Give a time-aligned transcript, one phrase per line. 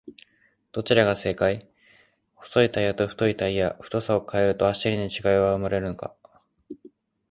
[0.71, 1.69] どちらが正解!?
[2.33, 6.15] 細いタイヤと太いタイヤ、太さを変えると走りに違いは生まれるのか？